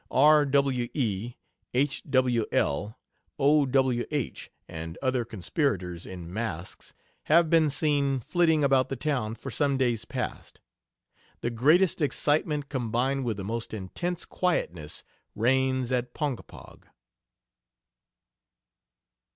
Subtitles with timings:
[0.09, 1.35] R.W.E.
[1.75, 2.97] H.W.L.
[3.37, 9.77] O.W.H., and other conspirators in masks have been seen flitting about the town for some
[9.77, 10.59] days past.
[11.41, 15.03] The greatest excitement combined with the most intense quietness
[15.35, 16.87] reigns at Ponkapog."